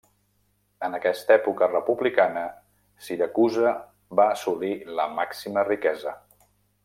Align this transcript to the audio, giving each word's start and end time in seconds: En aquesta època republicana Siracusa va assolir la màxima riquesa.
En 0.85 0.97
aquesta 0.99 1.33
època 1.35 1.67
republicana 1.73 2.45
Siracusa 3.09 3.75
va 4.21 4.27
assolir 4.39 4.71
la 5.01 5.07
màxima 5.19 5.69
riquesa. 5.73 6.17